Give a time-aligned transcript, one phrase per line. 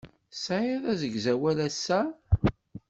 [0.31, 1.99] Tesɛiḍ asegzawal ass-a?